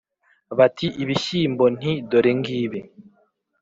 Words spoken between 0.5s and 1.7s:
bati: ibishyimbo,